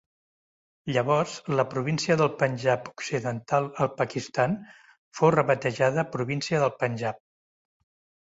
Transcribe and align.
Llavors 0.93 1.33
la 1.59 1.65
província 1.73 2.15
del 2.21 2.29
Panjab 2.39 2.87
Occidental 2.93 3.67
al 3.85 3.91
Pakistan 3.99 4.55
fou 5.19 5.33
rebatejada 5.37 6.07
província 6.15 6.63
del 6.65 6.73
Panjab. 6.81 7.21